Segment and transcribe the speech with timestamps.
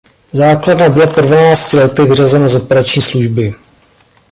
[0.33, 3.53] Základna byla po dvanácti letech vyřazena z operační služby.